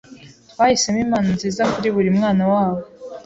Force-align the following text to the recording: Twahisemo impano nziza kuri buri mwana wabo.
Twahisemo 0.51 0.99
impano 1.05 1.29
nziza 1.37 1.63
kuri 1.73 1.87
buri 1.95 2.09
mwana 2.17 2.43
wabo. 2.51 2.81